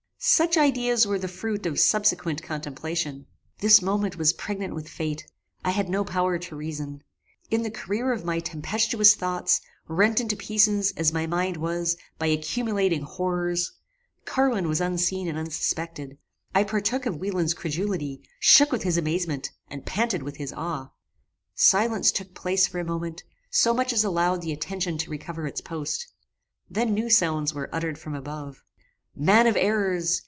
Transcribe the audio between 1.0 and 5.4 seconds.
were the fruit of subsequent contemplation. This moment was pregnant with fate.